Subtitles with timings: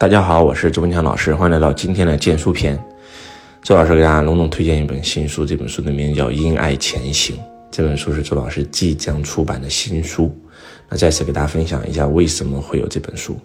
[0.00, 2.82] 大家好，我是周文强老师，欢迎来到今天的荐书篇。
[3.62, 7.36] 周老师给大家隆重推荐一本新书，这本书的名字叫《因爱前行》。
[7.70, 10.34] 这本书是周老师即将出版的新书。
[10.88, 13.36] 那再次给大家分享一下为什么会有这本书。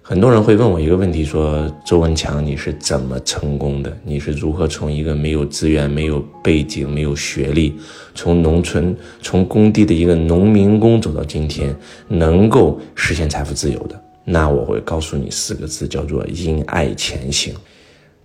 [0.00, 3.94] 很多人会问我一个问题，说周文强你是怎么成功的？
[4.02, 7.74] 你是如何从一个没有资源、没有背景、没有学历，
[8.14, 11.76] 从农村、从工地的一个农民工走到今天，
[12.08, 14.02] 能够实现财富自由的？
[14.28, 17.54] 那我会告诉你四个字，叫做因爱前行。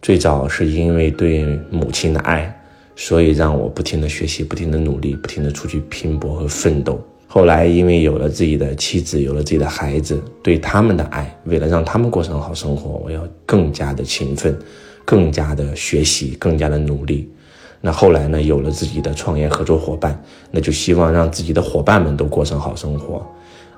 [0.01, 2.51] 最早是因为对母亲的爱，
[2.95, 6.99] 所以让我不停的学习，不停的努力，不停的出去拼搏和奋斗。
[7.27, 14.57] 后来因为有了自己的妻子，有了自己的孩子，对他们的爱，为了让他们过上好生活，我要更加的勤奋，
[15.05, 17.29] 更加的学习，更加的努力。
[17.79, 23.23] 那后来呢，有了自己的创业合作伙伴，那就希望让自己的伙伴们都过上好生活，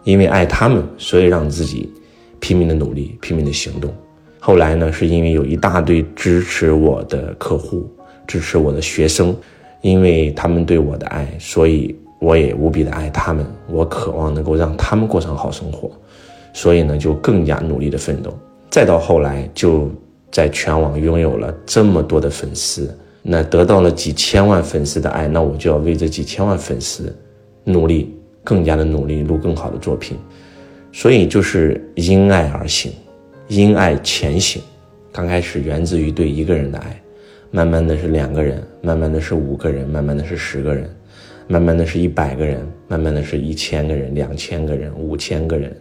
[0.06, 1.92] 因为爱他们，所以让自己。
[2.44, 3.90] 拼命的努力，拼命的行动。
[4.38, 7.90] 后来呢，是因为有一大堆支持我的客户，
[8.28, 9.34] 支持我的学生，
[9.80, 13.46] 因为他们对我的爱，所以我也无比的爱他们。
[13.70, 15.90] 我渴望能够让他们过上好生活，
[16.52, 18.38] 所以呢，就更加努力的奋斗。
[18.70, 19.90] 再到后来，就
[20.30, 27.16] 在全网拥有了这么多的粉丝，那得到了几千万粉丝的爱，那我就要为这几千万粉丝
[27.64, 30.18] 努力，更加的努力，录更好的作品。
[30.96, 32.92] 所以就是因爱而行，
[33.48, 34.62] 因爱前行。
[35.12, 37.02] 刚开始源自于对一个人的爱，
[37.50, 40.88] 慢慢的是两个人，慢慢的是五个人，慢慢的是十个人，
[41.48, 45.76] 慢慢的是一百个人，慢慢的是一千个人、两千个人、五千个人、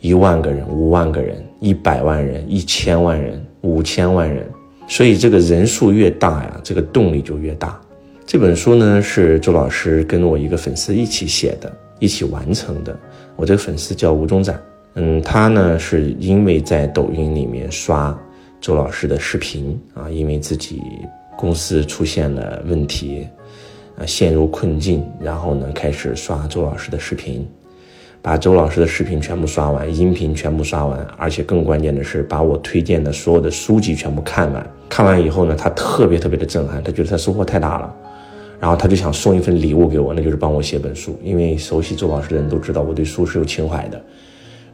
[0.00, 4.46] 一万个人、五万个人、一百万人、一千万人、五千万人。
[4.86, 7.80] 所以这个人数越大呀，这个动力就越大。
[8.26, 11.74] 这本书呢是周老师跟我一个粉丝一起写的。
[12.04, 12.94] 一起完成的。
[13.34, 14.60] 我这个粉丝叫吴中展，
[14.94, 18.16] 嗯，他呢是因为在抖音里面刷
[18.60, 20.82] 周老师的视频啊，因为自己
[21.36, 23.26] 公司出现了问题，
[23.98, 27.48] 啊，陷入困境，然后呢开始刷周老师的视频，
[28.22, 34.66] 把周老师的视频全部刷完，音频全部刷完，而且更关键的是把我推荐的所有的书籍全部看完。
[34.88, 37.94] 看完以后呢，他特别特别的震撼，他觉得他收获太大了。
[38.60, 41.18] 然后他就想送一份礼物给我，那就是帮我写本书。
[41.22, 44.02] 因为熟悉周老师的人都知道，我对书是有情怀的。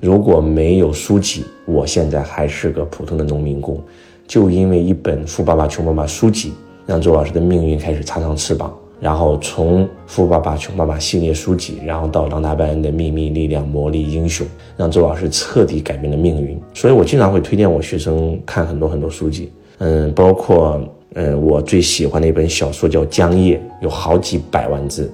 [0.01, 3.83] 如果没有书籍，我现在还是个普通的农民工。
[4.27, 6.53] 就因为一本《富爸爸穷爸爸》书籍，
[6.87, 8.73] 让周老师的命运开始插上翅膀。
[9.01, 16.61] 然后从《富爸爸穷爸爸》系列书籍，然后到《狼大班的秘密力量魔力英雄》，让周老师彻底改变了命运。
[16.75, 20.81] 所以我经常会推荐我学生看很多很多书籍，嗯，包括。
[21.15, 25.13] 嗯，我最喜欢的一本小说叫《江夜》，有好几百万字。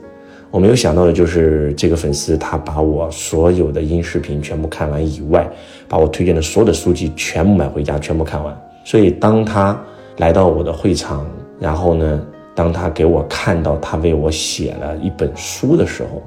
[0.51, 5.49] 我没有想到的就是这个粉丝，他把我所有的音视频全部看完以外，
[5.89, 8.55] 把我推荐的所有的书籍全部买回家，全部看完。
[8.85, 9.79] 所以当他
[10.19, 11.27] 来到我的会场，
[11.59, 12.23] 然后呢，
[12.55, 16.23] 当他给我看到他为我写了一本书的时候，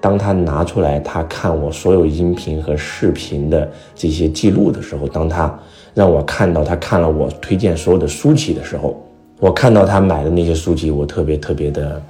[0.00, 5.56] 当他拿出来他看我所有音频和视频的这些记录的时候，当他
[5.92, 9.00] 让我看到他看了我推荐所有的书籍的时候，
[9.40, 12.00] 我看到他买的那些书籍，我特别特别的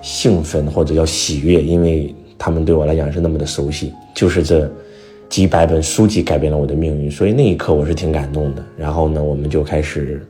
[0.00, 3.92] 兴奋或者叫喜悦，因为他们对我来讲是那么的熟悉。
[4.14, 4.70] 就是这
[5.28, 8.64] 几百本书籍改变了我的命运，所以那一刻我是挺感动的。
[8.76, 10.24] 然后呢，我们就开始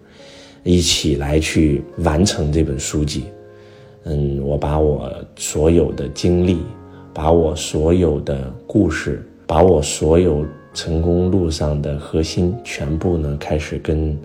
[0.65, 3.25] 一起来去完成这本书籍。
[4.05, 6.61] 嗯，我把我所有的经历，
[7.13, 14.17] 把我所有的故事，把我所有成功路上的核心，全部呢开始跟。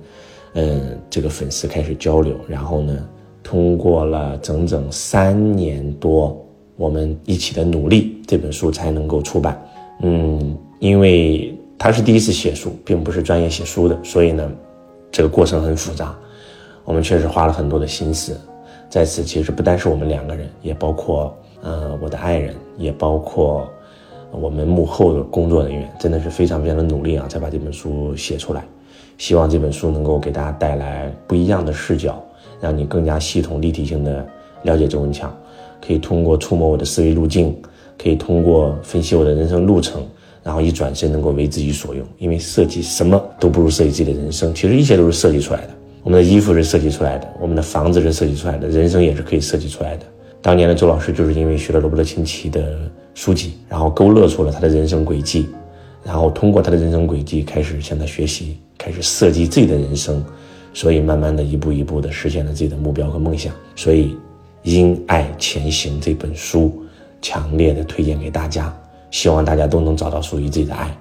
[0.53, 3.09] 嗯，这个粉丝开始交流，然后呢，
[3.41, 6.39] 通过了整整三年多，
[6.75, 9.59] 我们一起的努力，这本书才能够出版。
[10.01, 14.51] 嗯，因为他是第一次写书，并不是专业写书的，所以呢，
[15.11, 16.15] 这个过程很复杂。
[16.85, 18.39] 我们确实花了很多的心思，
[18.89, 23.67] 在此其实不单是我们两个人，也包括呃我的爱人，也包括
[24.31, 28.63] 我们幕后的工作人员，真的是非常非常的努力啊，才把这本书写出来。
[29.17, 32.23] 希望这本书能够给大家带来不一样的视角，
[32.59, 34.25] 让你更加系统、立体性的
[34.63, 35.35] 了解周文强。
[35.85, 37.53] 可以通过触摸我的思维路径，
[38.01, 40.01] 可以通过分析我的人生路程，
[40.41, 42.05] 然后一转身能够为自己所用。
[42.17, 45.69] 因为设计什么都不如设计自己的人生，其实一切都是设计出来的。
[46.03, 50.05] 我们的衣服是设计出来的，我们的房子是设计出来的，人生也是可以设计出来的。
[50.41, 52.77] 当年的周老师就是因为学了罗伯特清崎的
[53.13, 55.47] 书籍，然后勾勒出了他的人生轨迹，
[56.03, 58.57] 然后通过他的人生轨迹开始向他学习。
[58.83, 60.21] 开始设计自己的人生，
[60.73, 63.53] 所以慢慢的一步一步的实现了自己的目标和梦想。
[63.77, 64.07] 所以，
[64.63, 66.83] 《因爱前行》这本书，
[67.21, 68.75] 强烈的推荐给大家，
[69.09, 70.93] 希望大家都能找到属于自己的爱。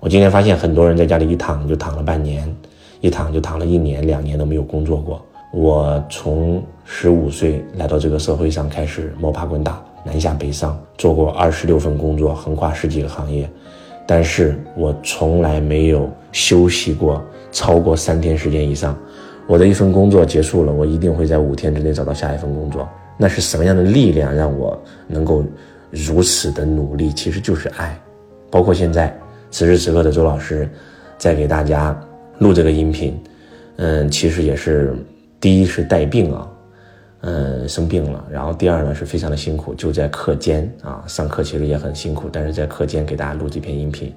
[0.00, 2.54] 我今天发现很多人在家里一躺就躺了半年，
[3.00, 5.24] 一躺就躺了一年、两年都没有工作过。
[5.50, 13.48] 我从十五岁来到这个社会上，开始摸爬滚打，南下北上，做过二十六份工作，横跨十几个行业，
[14.06, 18.98] 但是我从来没有休息过超过三天时间以上。
[19.46, 22.88] 我的一份工作结束了，我一定会在五天之内找到下一份工作。
[23.16, 25.44] 那是什么样的力量让我能够
[25.90, 27.12] 如此的努力？
[27.12, 27.98] 其实就是爱。
[28.50, 29.14] 包括现在
[29.50, 30.68] 此时此刻的周老师，
[31.18, 31.98] 在给大家
[32.38, 33.20] 录这个音频，
[33.76, 34.94] 嗯，其实也是
[35.40, 36.50] 第一是带病啊，
[37.26, 38.22] 嗯，生病了。
[38.30, 44.12] 然后第二呢是非常的辛苦，就在课间啊，上课其实也很辛苦，但是在课间给大家录这篇音频。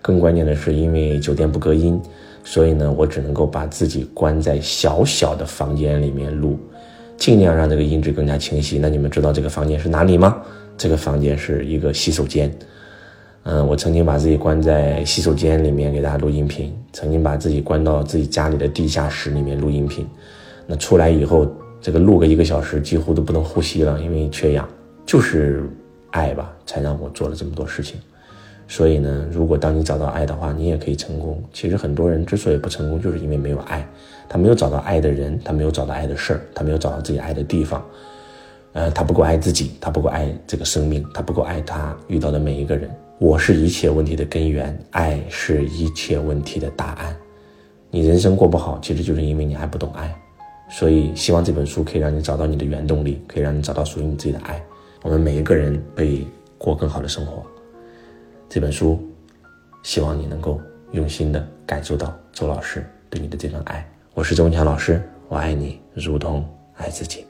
[0.00, 2.00] 更关键的是，因为酒店不隔音。
[2.44, 6.56] 所以呢，我只能够把自己关在小小的房间里面录，
[7.18, 8.78] 尽量让这个音质更加清晰。
[8.78, 10.40] 那你们知道这个房间是哪里吗？
[10.78, 12.48] 这个房间是一个洗手间。
[13.42, 20.06] 嗯，我曾经把自己关在洗手间里面给大家录音频，曾经把自己关到自己家里的地下室里面录音频。
[20.68, 21.48] 那出来以后，
[21.80, 24.68] 这个录个一个小时，几乎都不能呼吸了，因为缺氧。
[25.04, 25.62] 就是
[26.10, 27.96] 爱吧，才让我做了这么多事情。
[28.66, 31.40] 所以呢，如果当你找到爱的话，你也可以成功。
[31.52, 33.88] 其实很多人之所以不成功，就是因为没有爱，
[34.28, 37.84] 他没有找到爱的人，他没有找到爱的事儿，他没有找到自己爱的地方。
[38.72, 42.90] 呃，他不够爱自己，他不够爱这个生命，他不够爱他遇到的每一个人。
[43.18, 47.16] 我是一切问题的根源，爱是一切问题的答案。
[47.90, 50.12] 你人生过不好，其实就是因为你还不懂爱。
[50.68, 54.62] 所以，希望这本书可以让你找到你的原动力，可以让你找到属于你自己的爱。
[55.02, 56.26] 我们每一个人可以
[56.58, 57.44] 过更好的生活。
[58.48, 59.00] 这本书，
[59.82, 60.60] 希望你能够
[60.92, 63.88] 用心的感受到周老师对你的这份爱。
[64.14, 67.24] 我是周文强老师，我爱你如同爱自己。